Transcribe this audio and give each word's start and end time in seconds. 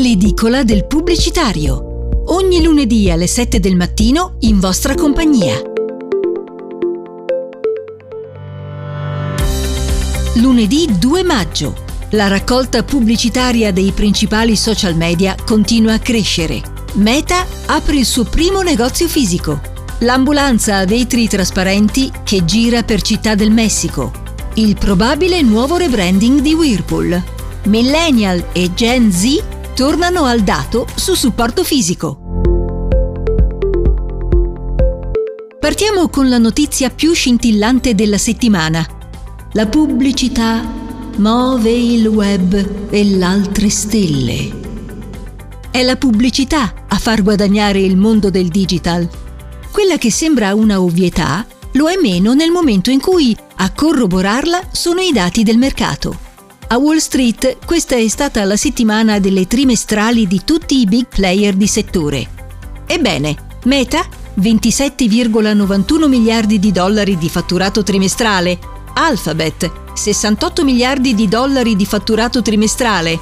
l'edicola 0.00 0.62
del 0.62 0.86
pubblicitario. 0.86 2.24
Ogni 2.26 2.62
lunedì 2.62 3.10
alle 3.10 3.26
7 3.26 3.60
del 3.60 3.76
mattino 3.76 4.36
in 4.40 4.60
vostra 4.60 4.94
compagnia. 4.94 5.54
Lunedì 10.34 10.86
2 10.98 11.22
maggio. 11.22 11.74
La 12.10 12.28
raccolta 12.28 12.82
pubblicitaria 12.82 13.72
dei 13.72 13.92
principali 13.92 14.54
social 14.54 14.94
media 14.96 15.34
continua 15.46 15.94
a 15.94 15.98
crescere. 15.98 16.60
Meta 16.94 17.46
apre 17.64 17.96
il 17.96 18.04
suo 18.04 18.24
primo 18.24 18.60
negozio 18.60 19.08
fisico. 19.08 19.60
L'ambulanza 20.00 20.76
a 20.76 20.84
vetri 20.84 21.26
trasparenti 21.26 22.12
che 22.22 22.44
gira 22.44 22.82
per 22.82 23.00
Città 23.00 23.34
del 23.34 23.50
Messico. 23.50 24.12
Il 24.54 24.76
probabile 24.76 25.40
nuovo 25.40 25.76
rebranding 25.76 26.40
di 26.40 26.52
Whirlpool. 26.52 27.22
Millennial 27.64 28.44
e 28.52 28.72
Gen 28.74 29.10
Z 29.10 29.54
tornano 29.76 30.24
al 30.24 30.40
dato 30.40 30.86
su 30.94 31.12
supporto 31.12 31.62
fisico. 31.62 32.40
Partiamo 35.60 36.08
con 36.08 36.30
la 36.30 36.38
notizia 36.38 36.88
più 36.88 37.12
scintillante 37.12 37.94
della 37.94 38.16
settimana. 38.16 38.86
La 39.52 39.66
pubblicità 39.66 40.66
muove 41.16 41.70
il 41.70 42.06
web 42.06 42.88
e 42.88 43.04
le 43.04 43.22
altre 43.22 43.68
stelle. 43.68 44.50
È 45.70 45.82
la 45.82 45.96
pubblicità 45.96 46.72
a 46.88 46.96
far 46.96 47.22
guadagnare 47.22 47.78
il 47.78 47.98
mondo 47.98 48.30
del 48.30 48.48
digital. 48.48 49.06
Quella 49.70 49.98
che 49.98 50.10
sembra 50.10 50.54
una 50.54 50.80
ovvietà 50.80 51.44
lo 51.72 51.90
è 51.90 51.98
meno 52.00 52.32
nel 52.32 52.50
momento 52.50 52.90
in 52.90 53.00
cui 53.02 53.36
a 53.56 53.70
corroborarla 53.70 54.68
sono 54.72 55.02
i 55.02 55.12
dati 55.12 55.42
del 55.42 55.58
mercato. 55.58 56.25
A 56.68 56.78
Wall 56.78 56.96
Street 56.96 57.58
questa 57.64 57.94
è 57.94 58.08
stata 58.08 58.42
la 58.42 58.56
settimana 58.56 59.20
delle 59.20 59.46
trimestrali 59.46 60.26
di 60.26 60.42
tutti 60.44 60.80
i 60.80 60.84
big 60.84 61.06
player 61.06 61.54
di 61.54 61.68
settore. 61.68 62.28
Ebbene, 62.88 63.36
Meta, 63.66 64.04
27,91 64.36 66.08
miliardi 66.08 66.58
di 66.58 66.72
dollari 66.72 67.16
di 67.18 67.28
fatturato 67.28 67.84
trimestrale, 67.84 68.58
Alphabet, 68.94 69.70
68 69.94 70.64
miliardi 70.64 71.14
di 71.14 71.28
dollari 71.28 71.76
di 71.76 71.86
fatturato 71.86 72.42
trimestrale. 72.42 73.16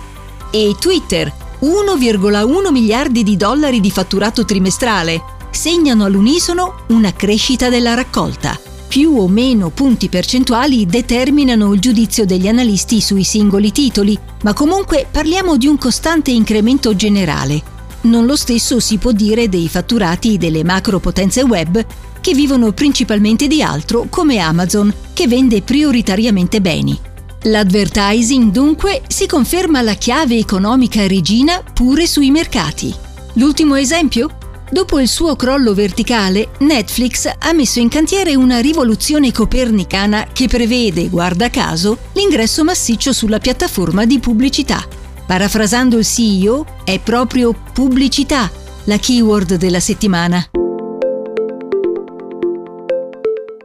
E 0.50 0.74
Twitter, 0.80 1.30
1,1 1.60 2.72
miliardi 2.72 3.22
di 3.22 3.36
dollari 3.36 3.80
di 3.80 3.90
fatturato 3.90 4.46
trimestrale, 4.46 5.22
segnano 5.50 6.06
all'unisono 6.06 6.84
una 6.88 7.12
crescita 7.12 7.68
della 7.68 7.92
raccolta 7.92 8.58
più 8.86 9.18
o 9.18 9.28
meno 9.28 9.70
punti 9.70 10.08
percentuali 10.08 10.86
determinano 10.86 11.72
il 11.72 11.80
giudizio 11.80 12.24
degli 12.24 12.48
analisti 12.48 13.00
sui 13.00 13.24
singoli 13.24 13.72
titoli, 13.72 14.18
ma 14.42 14.52
comunque 14.52 15.06
parliamo 15.10 15.56
di 15.56 15.66
un 15.66 15.78
costante 15.78 16.30
incremento 16.30 16.94
generale. 16.94 17.62
Non 18.02 18.26
lo 18.26 18.36
stesso 18.36 18.80
si 18.80 18.98
può 18.98 19.12
dire 19.12 19.48
dei 19.48 19.68
fatturati 19.68 20.36
delle 20.36 20.62
macro 20.62 21.00
potenze 21.00 21.42
web 21.42 21.84
che 22.20 22.34
vivono 22.34 22.72
principalmente 22.72 23.46
di 23.46 23.62
altro 23.62 24.06
come 24.08 24.38
Amazon, 24.38 24.92
che 25.12 25.26
vende 25.26 25.62
prioritariamente 25.62 26.60
beni. 26.60 26.98
L'advertising 27.42 28.50
dunque 28.50 29.02
si 29.08 29.26
conferma 29.26 29.82
la 29.82 29.94
chiave 29.94 30.36
economica 30.38 31.06
regina 31.06 31.62
pure 31.62 32.06
sui 32.06 32.30
mercati. 32.30 32.94
L'ultimo 33.34 33.74
esempio? 33.74 34.38
Dopo 34.70 34.98
il 34.98 35.08
suo 35.08 35.36
crollo 35.36 35.74
verticale, 35.74 36.48
Netflix 36.60 37.30
ha 37.38 37.52
messo 37.52 37.80
in 37.80 37.88
cantiere 37.88 38.34
una 38.34 38.60
rivoluzione 38.60 39.30
copernicana 39.30 40.28
che 40.32 40.48
prevede, 40.48 41.08
guarda 41.08 41.50
caso, 41.50 41.98
l'ingresso 42.14 42.64
massiccio 42.64 43.12
sulla 43.12 43.38
piattaforma 43.38 44.06
di 44.06 44.18
pubblicità. 44.18 44.82
Parafrasando 45.26 45.98
il 45.98 46.04
CEO, 46.04 46.64
è 46.84 46.98
proprio 46.98 47.54
pubblicità 47.72 48.50
la 48.84 48.98
keyword 48.98 49.56
della 49.56 49.80
settimana. 49.80 50.44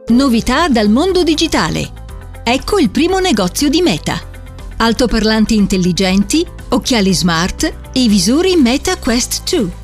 Novità 0.08 0.68
dal 0.68 0.90
mondo 0.90 1.22
digitale. 1.22 1.98
Ecco 2.42 2.78
il 2.78 2.90
primo 2.90 3.18
negozio 3.18 3.68
di 3.68 3.80
Meta. 3.80 4.20
Altoparlanti 4.76 5.54
intelligenti, 5.54 6.46
occhiali 6.70 7.14
smart 7.14 7.72
e 7.92 8.06
visori 8.06 8.56
Meta 8.56 8.96
Quest 8.96 9.48
2 9.50 9.79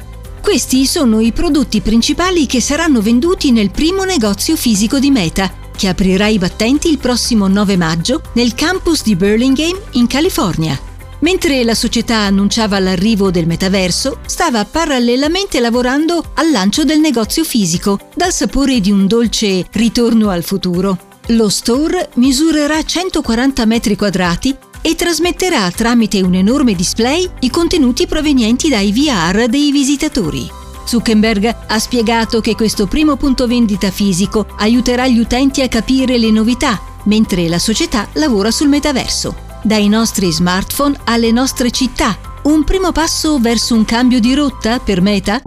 questi 0.47 0.87
sono 0.87 1.19
i 1.19 1.33
prodotti 1.33 1.81
principali 1.81 2.47
che 2.47 2.61
saranno 2.61 3.01
venduti 3.01 3.51
nel 3.51 3.73
primo 3.73 4.05
negozio 4.05 4.55
fisico 4.55 5.01
di 5.01 5.11
Meta, 5.11 5.53
che 5.77 5.89
aprirà 5.89 6.29
i 6.29 6.39
battenti 6.39 6.89
il 6.89 6.99
prossimo 6.99 7.49
9 7.49 7.77
maggio 7.77 8.23
nel 8.35 8.55
campus 8.55 9.03
di 9.03 9.17
Burlingame 9.17 9.81
in 9.95 10.07
California. 10.07 10.79
Mentre 11.19 11.65
la 11.65 11.75
società 11.75 12.19
annunciava 12.19 12.79
l'arrivo 12.79 13.33
del 13.33 13.49
metaverso, 13.49 14.21
stava 14.25 14.65
parallelamente 14.65 15.59
lavorando 15.59 16.25
al 16.35 16.53
lancio 16.53 16.85
del 16.85 17.01
negozio 17.01 17.43
fisico, 17.43 17.99
dal 18.15 18.33
sapore 18.33 18.79
di 18.79 18.93
un 18.93 19.09
dolce 19.09 19.67
ritorno 19.73 20.31
al 20.31 20.45
futuro. 20.45 20.97
Lo 21.31 21.49
store 21.49 22.11
misurerà 22.15 22.81
140 22.85 23.67
metri 23.67 23.97
quadrati 23.97 24.57
e 24.87 24.95
trasmetterà 24.95 25.69
tramite 25.73 26.21
un 26.21 26.35
enorme 26.35 26.77
display 26.77 27.29
i 27.41 27.51
contenuti 27.51 28.07
provenienti 28.07 28.69
dai 28.69 28.93
VR 28.93 29.49
dei 29.49 29.73
visitatori. 29.73 30.49
Zuckerberg 30.85 31.57
ha 31.67 31.79
spiegato 31.81 32.41
che 32.41 32.55
questo 32.55 32.87
primo 32.87 33.17
punto 33.17 33.49
vendita 33.49 33.91
fisico 33.91 34.47
aiuterà 34.59 35.09
gli 35.09 35.19
utenti 35.19 35.61
a 35.63 35.69
capire 35.69 36.19
le 36.19 36.31
novità, 36.31 36.81
mentre 37.07 37.49
la 37.49 37.59
società 37.59 38.07
lavora 38.13 38.53
sul 38.53 38.69
metaverso. 38.69 39.35
Dai 39.61 39.89
nostri 39.89 40.31
smartphone 40.31 40.97
alle 41.03 41.33
nostre 41.33 41.73
città, 41.73 42.17
un 42.45 42.63
primo 42.63 42.93
passo 42.93 43.41
verso 43.41 43.75
un 43.75 43.85
cambio 43.85 44.21
di 44.21 44.35
rotta 44.35 44.79
per 44.79 45.01
Meta? 45.01 45.43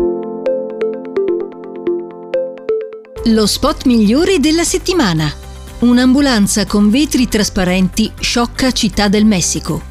Lo 3.23 3.45
spot 3.45 3.85
migliore 3.85 4.41
della 4.41 4.65
settimana. 4.65 5.33
Un'ambulanza 5.79 6.65
con 6.65 6.89
vetri 6.89 7.29
trasparenti 7.29 8.11
sciocca 8.19 8.73
Città 8.73 9.07
del 9.07 9.23
Messico. 9.23 9.81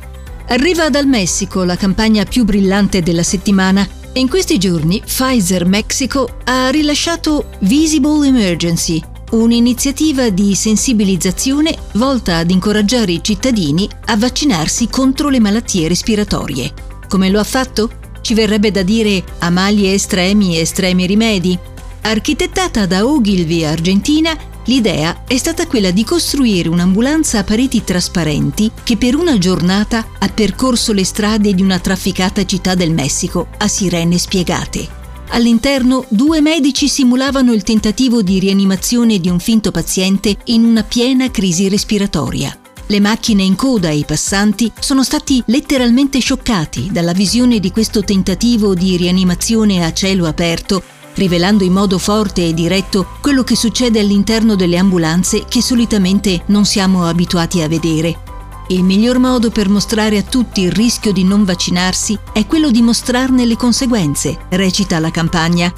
Arriva 0.48 0.90
dal 0.90 1.06
Messico 1.06 1.64
la 1.64 1.76
campagna 1.76 2.24
più 2.24 2.44
brillante 2.44 3.02
della 3.02 3.22
settimana 3.22 3.88
e 4.12 4.20
in 4.20 4.28
questi 4.28 4.58
giorni 4.58 5.00
Pfizer 5.00 5.64
Mexico 5.64 6.40
ha 6.44 6.68
rilasciato 6.68 7.52
Visible 7.60 8.26
Emergency, 8.26 9.02
un'iniziativa 9.30 10.28
di 10.28 10.54
sensibilizzazione 10.54 11.74
volta 11.94 12.36
ad 12.36 12.50
incoraggiare 12.50 13.12
i 13.12 13.22
cittadini 13.22 13.88
a 14.06 14.16
vaccinarsi 14.18 14.88
contro 14.88 15.30
le 15.30 15.40
malattie 15.40 15.88
respiratorie. 15.88 16.70
Come 17.08 17.30
lo 17.30 17.40
ha 17.40 17.44
fatto? 17.44 17.90
Ci 18.20 18.34
verrebbe 18.34 18.70
da 18.70 18.82
dire 18.82 19.24
a 19.38 19.48
mali 19.48 19.90
estremi 19.90 20.56
e 20.56 20.60
estremi 20.60 21.06
rimedi. 21.06 21.58
Architettata 22.02 22.84
da 22.84 23.06
Ogilvy 23.06 23.64
Argentina, 23.64 24.36
L'idea 24.68 25.22
è 25.26 25.38
stata 25.38 25.66
quella 25.66 25.90
di 25.90 26.04
costruire 26.04 26.68
un'ambulanza 26.68 27.38
a 27.38 27.44
pareti 27.44 27.84
trasparenti 27.84 28.70
che 28.84 28.98
per 28.98 29.16
una 29.16 29.38
giornata 29.38 30.06
ha 30.18 30.28
percorso 30.28 30.92
le 30.92 31.06
strade 31.06 31.54
di 31.54 31.62
una 31.62 31.78
trafficata 31.78 32.44
città 32.44 32.74
del 32.74 32.92
Messico 32.92 33.48
a 33.56 33.66
sirene 33.66 34.18
spiegate. 34.18 34.86
All'interno 35.30 36.04
due 36.10 36.42
medici 36.42 36.86
simulavano 36.86 37.54
il 37.54 37.62
tentativo 37.62 38.20
di 38.20 38.38
rianimazione 38.38 39.18
di 39.20 39.30
un 39.30 39.38
finto 39.38 39.70
paziente 39.70 40.36
in 40.44 40.64
una 40.64 40.82
piena 40.82 41.30
crisi 41.30 41.70
respiratoria. 41.70 42.54
Le 42.88 43.00
macchine 43.00 43.42
in 43.42 43.56
coda 43.56 43.88
e 43.88 43.96
i 43.96 44.04
passanti 44.04 44.70
sono 44.78 45.02
stati 45.02 45.42
letteralmente 45.46 46.18
scioccati 46.18 46.90
dalla 46.92 47.12
visione 47.12 47.58
di 47.58 47.70
questo 47.70 48.04
tentativo 48.04 48.74
di 48.74 48.98
rianimazione 48.98 49.82
a 49.82 49.94
cielo 49.94 50.26
aperto 50.26 50.82
rivelando 51.18 51.64
in 51.64 51.72
modo 51.72 51.98
forte 51.98 52.46
e 52.46 52.54
diretto 52.54 53.06
quello 53.20 53.42
che 53.42 53.56
succede 53.56 53.98
all'interno 53.98 54.54
delle 54.54 54.78
ambulanze 54.78 55.44
che 55.46 55.60
solitamente 55.60 56.44
non 56.46 56.64
siamo 56.64 57.04
abituati 57.04 57.60
a 57.60 57.68
vedere. 57.68 58.22
Il 58.68 58.84
miglior 58.84 59.18
modo 59.18 59.50
per 59.50 59.68
mostrare 59.68 60.18
a 60.18 60.22
tutti 60.22 60.60
il 60.60 60.70
rischio 60.70 61.12
di 61.12 61.24
non 61.24 61.44
vaccinarsi 61.44 62.16
è 62.32 62.46
quello 62.46 62.70
di 62.70 62.82
mostrarne 62.82 63.46
le 63.46 63.56
conseguenze, 63.56 64.38
recita 64.50 64.98
la 65.00 65.10
campagna. 65.10 65.72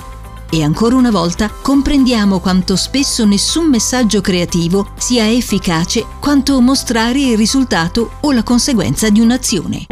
E 0.50 0.62
ancora 0.62 0.96
una 0.96 1.12
volta 1.12 1.48
comprendiamo 1.48 2.40
quanto 2.40 2.76
spesso 2.76 3.24
nessun 3.24 3.68
messaggio 3.68 4.20
creativo 4.20 4.90
sia 4.98 5.30
efficace 5.30 6.04
quanto 6.18 6.60
mostrare 6.60 7.20
il 7.20 7.36
risultato 7.36 8.14
o 8.20 8.32
la 8.32 8.42
conseguenza 8.42 9.08
di 9.08 9.20
un'azione. 9.20 9.86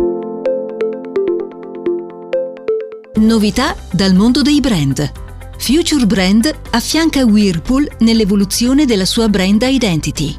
Novità 3.14 3.76
dal 3.90 4.14
mondo 4.14 4.42
dei 4.42 4.60
brand. 4.60 5.27
Future 5.58 6.06
Brand 6.06 6.50
affianca 6.70 7.24
Whirlpool 7.24 7.86
nell'evoluzione 7.98 8.86
della 8.86 9.04
sua 9.04 9.28
brand 9.28 9.60
identity. 9.62 10.34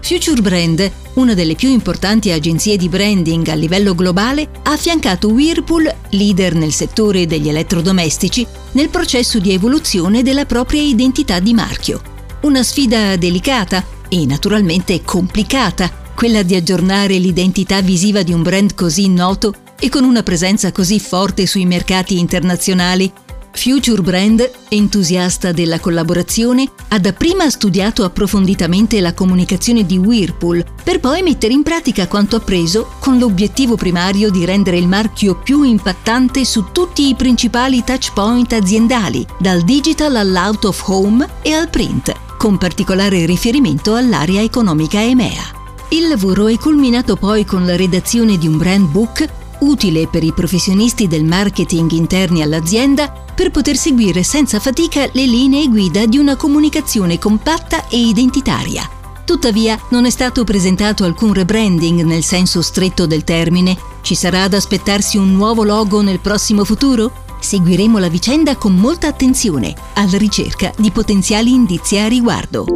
Future 0.00 0.40
Brand, 0.40 0.90
una 1.14 1.34
delle 1.34 1.54
più 1.54 1.68
importanti 1.68 2.32
agenzie 2.32 2.76
di 2.76 2.88
branding 2.88 3.46
a 3.48 3.54
livello 3.54 3.94
globale, 3.94 4.48
ha 4.64 4.72
affiancato 4.72 5.28
Whirlpool, 5.28 5.94
leader 6.10 6.54
nel 6.54 6.72
settore 6.72 7.26
degli 7.26 7.48
elettrodomestici, 7.48 8.44
nel 8.72 8.88
processo 8.88 9.38
di 9.38 9.52
evoluzione 9.52 10.22
della 10.22 10.46
propria 10.46 10.80
identità 10.80 11.38
di 11.38 11.52
marchio. 11.52 12.00
Una 12.40 12.62
sfida 12.64 13.14
delicata 13.16 13.84
e 14.08 14.26
naturalmente 14.26 15.02
complicata, 15.02 15.92
quella 16.14 16.42
di 16.42 16.56
aggiornare 16.56 17.18
l'identità 17.18 17.80
visiva 17.82 18.22
di 18.22 18.32
un 18.32 18.42
brand 18.42 18.74
così 18.74 19.08
noto 19.08 19.54
e 19.78 19.88
con 19.88 20.02
una 20.02 20.22
presenza 20.22 20.72
così 20.72 20.98
forte 20.98 21.46
sui 21.46 21.66
mercati 21.66 22.18
internazionali, 22.18 23.12
Future 23.52 24.02
Brand, 24.02 24.50
entusiasta 24.68 25.52
della 25.52 25.78
collaborazione, 25.78 26.68
ha 26.88 26.98
dapprima 26.98 27.48
studiato 27.48 28.04
approfonditamente 28.04 29.00
la 29.00 29.14
comunicazione 29.14 29.86
di 29.86 29.98
Whirlpool 29.98 30.64
per 30.82 31.00
poi 31.00 31.22
mettere 31.22 31.52
in 31.52 31.62
pratica 31.62 32.08
quanto 32.08 32.36
appreso 32.36 32.94
con 32.98 33.18
l'obiettivo 33.18 33.76
primario 33.76 34.30
di 34.30 34.44
rendere 34.44 34.78
il 34.78 34.88
marchio 34.88 35.36
più 35.36 35.62
impattante 35.62 36.44
su 36.44 36.66
tutti 36.72 37.08
i 37.08 37.14
principali 37.14 37.84
touchpoint 37.84 38.52
aziendali, 38.52 39.24
dal 39.38 39.62
digital 39.62 40.16
all'out 40.16 40.64
of 40.64 40.88
home 40.88 41.28
e 41.42 41.52
al 41.52 41.68
print, 41.68 42.12
con 42.36 42.58
particolare 42.58 43.26
riferimento 43.26 43.94
all'area 43.94 44.42
economica 44.42 45.00
EMEA. 45.00 45.60
Il 45.90 46.08
lavoro 46.08 46.46
è 46.48 46.56
culminato 46.56 47.16
poi 47.16 47.44
con 47.44 47.66
la 47.66 47.76
redazione 47.76 48.38
di 48.38 48.46
un 48.46 48.56
brand 48.56 48.88
book 48.88 49.28
utile 49.62 50.08
per 50.08 50.22
i 50.22 50.32
professionisti 50.32 51.08
del 51.08 51.24
marketing 51.24 51.90
interni 51.92 52.42
all'azienda 52.42 53.10
per 53.34 53.50
poter 53.50 53.76
seguire 53.76 54.22
senza 54.22 54.60
fatica 54.60 55.08
le 55.12 55.26
linee 55.26 55.68
guida 55.68 56.06
di 56.06 56.18
una 56.18 56.36
comunicazione 56.36 57.18
compatta 57.18 57.88
e 57.88 57.98
identitaria. 57.98 58.88
Tuttavia 59.24 59.80
non 59.90 60.04
è 60.04 60.10
stato 60.10 60.44
presentato 60.44 61.04
alcun 61.04 61.32
rebranding 61.32 62.02
nel 62.02 62.24
senso 62.24 62.60
stretto 62.60 63.06
del 63.06 63.24
termine. 63.24 63.76
Ci 64.02 64.14
sarà 64.14 64.42
ad 64.42 64.54
aspettarsi 64.54 65.16
un 65.16 65.32
nuovo 65.32 65.62
logo 65.62 66.02
nel 66.02 66.20
prossimo 66.20 66.64
futuro? 66.64 67.24
Seguiremo 67.40 67.98
la 67.98 68.08
vicenda 68.08 68.56
con 68.56 68.74
molta 68.74 69.08
attenzione, 69.08 69.74
alla 69.94 70.18
ricerca 70.18 70.72
di 70.76 70.90
potenziali 70.90 71.52
indizi 71.52 71.98
a 71.98 72.08
riguardo. 72.08 72.66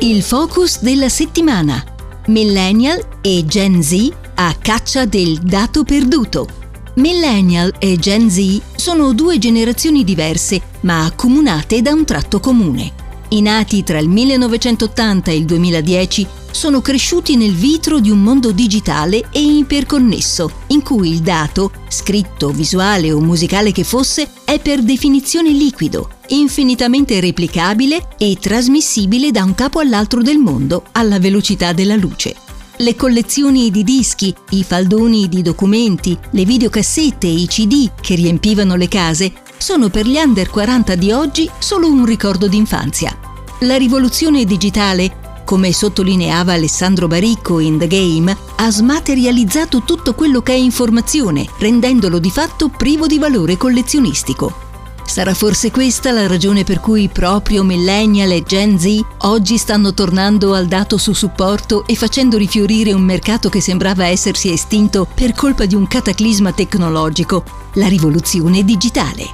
Il 0.00 0.22
focus 0.22 0.82
della 0.82 1.08
settimana. 1.08 1.95
Millennial 2.28 3.00
e 3.20 3.44
Gen 3.46 3.80
Z 3.80 4.12
a 4.34 4.52
caccia 4.60 5.04
del 5.04 5.38
dato 5.38 5.84
perduto. 5.84 6.48
Millennial 6.94 7.72
e 7.78 7.98
Gen 7.98 8.28
Z 8.28 8.60
sono 8.74 9.12
due 9.12 9.38
generazioni 9.38 10.02
diverse, 10.02 10.60
ma 10.80 11.04
accomunate 11.04 11.82
da 11.82 11.92
un 11.92 12.04
tratto 12.04 12.40
comune. 12.40 12.90
I 13.28 13.40
nati 13.42 13.84
tra 13.84 13.98
il 13.98 14.08
1980 14.08 15.30
e 15.30 15.36
il 15.36 15.44
2010 15.44 16.26
sono 16.50 16.80
cresciuti 16.80 17.36
nel 17.36 17.54
vitro 17.54 18.00
di 18.00 18.10
un 18.10 18.22
mondo 18.22 18.52
digitale 18.52 19.28
e 19.30 19.40
iperconnesso, 19.40 20.50
in 20.68 20.82
cui 20.82 21.10
il 21.10 21.20
dato, 21.20 21.70
scritto, 21.88 22.50
visuale 22.50 23.12
o 23.12 23.20
musicale 23.20 23.72
che 23.72 23.84
fosse, 23.84 24.30
è 24.44 24.58
per 24.58 24.82
definizione 24.82 25.50
liquido, 25.50 26.10
infinitamente 26.28 27.20
replicabile 27.20 28.08
e 28.18 28.36
trasmissibile 28.40 29.30
da 29.30 29.44
un 29.44 29.54
capo 29.54 29.80
all'altro 29.80 30.22
del 30.22 30.38
mondo 30.38 30.84
alla 30.92 31.18
velocità 31.18 31.72
della 31.72 31.96
luce. 31.96 32.34
Le 32.78 32.94
collezioni 32.94 33.70
di 33.70 33.82
dischi, 33.82 34.34
i 34.50 34.62
faldoni 34.62 35.28
di 35.28 35.40
documenti, 35.40 36.16
le 36.32 36.44
videocassette 36.44 37.26
e 37.26 37.32
i 37.32 37.46
CD 37.46 37.90
che 37.98 38.14
riempivano 38.14 38.76
le 38.76 38.88
case 38.88 39.32
sono 39.56 39.88
per 39.88 40.06
gli 40.06 40.16
under 40.16 40.50
40 40.50 40.94
di 40.94 41.10
oggi 41.10 41.48
solo 41.58 41.88
un 41.88 42.04
ricordo 42.04 42.46
d'infanzia. 42.46 43.18
La 43.60 43.76
rivoluzione 43.76 44.44
digitale, 44.44 45.25
come 45.46 45.72
sottolineava 45.72 46.54
Alessandro 46.54 47.06
Baricco 47.06 47.60
in 47.60 47.78
The 47.78 47.86
Game, 47.86 48.36
ha 48.56 48.70
smaterializzato 48.70 49.82
tutto 49.84 50.12
quello 50.14 50.42
che 50.42 50.52
è 50.52 50.56
informazione, 50.56 51.46
rendendolo 51.58 52.18
di 52.18 52.30
fatto 52.30 52.68
privo 52.68 53.06
di 53.06 53.16
valore 53.18 53.56
collezionistico. 53.56 54.64
Sarà 55.06 55.34
forse 55.34 55.70
questa 55.70 56.10
la 56.10 56.26
ragione 56.26 56.64
per 56.64 56.80
cui 56.80 57.08
proprio 57.08 57.62
Millennial 57.62 58.32
e 58.32 58.42
Gen 58.42 58.76
Z 58.76 59.00
oggi 59.18 59.56
stanno 59.56 59.94
tornando 59.94 60.52
al 60.52 60.66
dato 60.66 60.98
su 60.98 61.12
supporto 61.12 61.86
e 61.86 61.94
facendo 61.94 62.36
rifiorire 62.36 62.92
un 62.92 63.02
mercato 63.02 63.48
che 63.48 63.60
sembrava 63.60 64.06
essersi 64.06 64.52
estinto 64.52 65.06
per 65.14 65.32
colpa 65.32 65.64
di 65.64 65.76
un 65.76 65.86
cataclisma 65.86 66.52
tecnologico, 66.52 67.44
la 67.74 67.86
rivoluzione 67.86 68.64
digitale. 68.64 69.24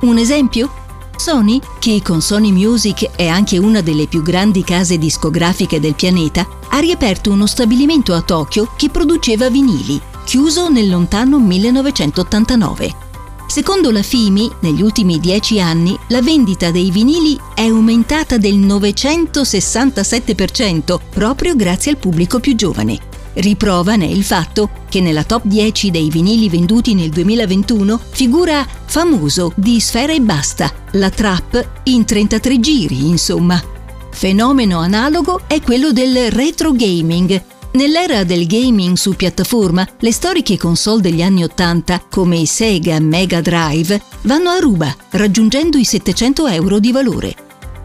Un 0.00 0.18
esempio? 0.18 0.81
Sony, 1.22 1.60
che 1.78 2.02
con 2.02 2.20
Sony 2.20 2.50
Music 2.50 3.12
è 3.14 3.28
anche 3.28 3.56
una 3.56 3.80
delle 3.80 4.08
più 4.08 4.22
grandi 4.22 4.64
case 4.64 4.98
discografiche 4.98 5.78
del 5.78 5.94
pianeta, 5.94 6.44
ha 6.68 6.80
riaperto 6.80 7.30
uno 7.30 7.46
stabilimento 7.46 8.12
a 8.12 8.22
Tokyo 8.22 8.72
che 8.76 8.90
produceva 8.90 9.48
vinili, 9.48 10.00
chiuso 10.24 10.68
nel 10.68 10.88
lontano 10.88 11.38
1989. 11.38 12.92
Secondo 13.46 13.92
la 13.92 14.02
FIMI, 14.02 14.50
negli 14.62 14.82
ultimi 14.82 15.20
dieci 15.20 15.60
anni, 15.60 15.96
la 16.08 16.22
vendita 16.22 16.72
dei 16.72 16.90
vinili 16.90 17.38
è 17.54 17.66
aumentata 17.66 18.36
del 18.36 18.58
967% 18.58 20.98
proprio 21.08 21.54
grazie 21.54 21.92
al 21.92 21.98
pubblico 21.98 22.40
più 22.40 22.56
giovane. 22.56 22.98
Riprova 23.34 23.96
ne 23.96 24.06
è 24.06 24.10
il 24.10 24.24
fatto 24.24 24.70
che 24.88 25.00
nella 25.00 25.24
top 25.24 25.44
10 25.44 25.90
dei 25.90 26.10
vinili 26.10 26.48
venduti 26.48 26.94
nel 26.94 27.10
2021 27.10 27.98
figura 28.10 28.66
Famoso 28.84 29.52
di 29.56 29.80
Sfera 29.80 30.12
e 30.12 30.20
Basta, 30.20 30.70
la 30.92 31.10
trap 31.10 31.80
in 31.84 32.04
33 32.04 32.60
giri, 32.60 33.08
insomma. 33.08 33.60
Fenomeno 34.10 34.80
analogo 34.80 35.42
è 35.46 35.60
quello 35.62 35.92
del 35.92 36.30
retro 36.30 36.72
gaming, 36.72 37.42
Nell'era 37.74 38.22
del 38.24 38.46
gaming 38.46 38.96
su 38.96 39.16
piattaforma, 39.16 39.86
le 40.00 40.12
storiche 40.12 40.58
console 40.58 41.00
degli 41.00 41.22
anni 41.22 41.42
80, 41.42 42.04
come 42.10 42.36
i 42.36 42.44
Sega 42.44 43.00
Mega 43.00 43.40
Drive, 43.40 43.98
vanno 44.22 44.50
a 44.50 44.58
ruba, 44.58 44.94
raggiungendo 45.12 45.78
i 45.78 45.84
700 45.84 46.48
euro 46.48 46.78
di 46.78 46.92
valore. 46.92 47.34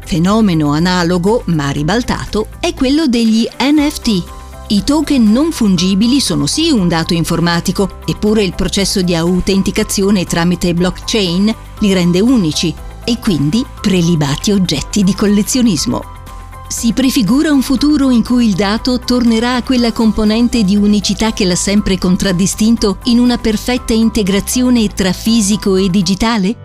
Fenomeno 0.03 0.73
analogo, 0.73 1.43
ma 1.45 1.69
ribaltato, 1.69 2.47
è 2.59 2.73
quello 2.73 3.07
degli 3.07 3.47
NFT. 3.57 4.36
I 4.69 4.83
token 4.83 5.31
non 5.31 5.53
fungibili 5.53 6.19
sono 6.19 6.45
sì 6.45 6.71
un 6.71 6.89
dato 6.89 7.13
informatico, 7.13 7.99
eppure 8.05 8.43
il 8.43 8.53
processo 8.53 9.01
di 9.01 9.15
autenticazione 9.15 10.25
tramite 10.25 10.73
blockchain 10.73 11.55
li 11.79 11.93
rende 11.93 12.19
unici 12.19 12.75
e 13.05 13.17
quindi 13.19 13.65
prelibati 13.81 14.51
oggetti 14.51 15.03
di 15.03 15.15
collezionismo. 15.15 16.15
Si 16.67 16.91
prefigura 16.91 17.53
un 17.53 17.61
futuro 17.61 18.09
in 18.09 18.25
cui 18.25 18.45
il 18.45 18.55
dato 18.55 18.99
tornerà 18.99 19.55
a 19.55 19.63
quella 19.63 19.93
componente 19.93 20.65
di 20.65 20.75
unicità 20.75 21.31
che 21.31 21.45
l'ha 21.45 21.55
sempre 21.55 21.97
contraddistinto 21.97 22.97
in 23.05 23.19
una 23.19 23.37
perfetta 23.37 23.93
integrazione 23.93 24.89
tra 24.89 25.13
fisico 25.13 25.77
e 25.77 25.89
digitale? 25.89 26.57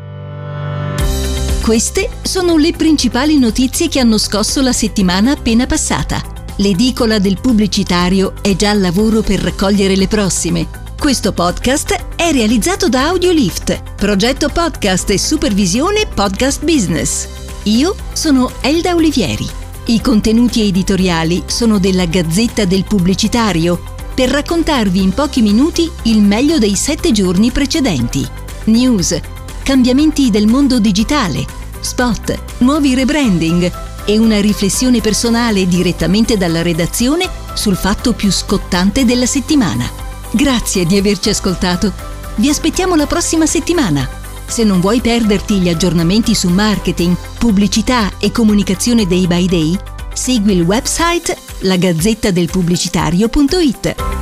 Queste 1.63 2.11
sono 2.23 2.57
le 2.57 2.73
principali 2.73 3.39
notizie 3.39 3.87
che 3.87 4.01
hanno 4.01 4.19
scosso 4.19 4.61
la 4.61 4.73
settimana 4.73 5.31
appena 5.31 5.67
passata. 5.67 6.32
L'edicola 6.57 7.19
del 7.19 7.41
pubblicitario 7.41 8.35
è 8.43 8.55
già 8.55 8.71
al 8.71 8.81
lavoro 8.81 9.23
per 9.23 9.41
raccogliere 9.41 9.97
le 9.97 10.07
prossime. 10.07 10.69
Questo 10.99 11.33
podcast 11.33 12.09
è 12.15 12.31
realizzato 12.31 12.91
da 12.91 13.07
Audiolift, 13.07 13.83
progetto 13.97 14.51
podcast 14.51 15.09
e 15.11 15.19
supervisione 15.19 16.07
podcast 16.07 16.63
business. 16.63 17.27
Io 17.65 17.97
sono 18.13 18.53
Elda 18.61 18.95
Olivieri. 18.95 19.49
I 19.87 20.01
contenuti 20.03 20.61
editoriali 20.69 21.43
sono 21.47 21.79
della 21.79 22.05
Gazzetta 22.05 22.67
del 22.67 22.85
Pubblicitario 22.85 23.83
per 24.15 24.29
raccontarvi 24.29 25.01
in 25.01 25.15
pochi 25.15 25.41
minuti 25.41 25.91
il 26.03 26.21
meglio 26.21 26.59
dei 26.59 26.77
sette 26.77 27.13
giorni 27.13 27.51
precedenti. 27.51 28.29
News, 28.65 29.19
cambiamenti 29.63 30.31
del 30.31 30.47
mondo 30.47 30.79
digitale, 30.79 31.45
spot, 31.81 32.59
nuovi 32.59 32.95
rebranding 32.95 33.91
e 34.05 34.19
una 34.19 34.41
riflessione 34.41 35.01
personale 35.01 35.67
direttamente 35.67 36.37
dalla 36.37 36.63
redazione 36.63 37.29
sul 37.55 37.77
fatto 37.77 38.13
più 38.13 38.31
scottante 38.31 39.05
della 39.05 39.27
settimana. 39.27 39.91
Grazie 40.31 40.87
di 40.87 40.97
averci 40.97 41.29
ascoltato. 41.29 41.93
Vi 42.37 42.49
aspettiamo 42.49 42.95
la 42.95 43.07
prossima 43.07 43.45
settimana. 43.47 44.09
Se 44.47 44.63
non 44.65 44.81
vuoi 44.81 45.01
perderti 45.01 45.61
gli 45.61 45.69
aggiornamenti 45.69 46.35
su 46.35 46.49
marketing, 46.49 47.15
pubblicità 47.39 48.13
e 48.19 48.33
comunicazione 48.33 49.07
day 49.07 49.27
by 49.27 49.47
day, 49.47 49.79
segui 50.13 50.55
il 50.55 50.63
website 50.63 51.37
lagazzettadelpubblicitario.it. 51.61 54.22